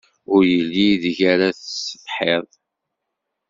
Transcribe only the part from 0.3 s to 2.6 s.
Ur yelli ideg ara tessetḥiḍ.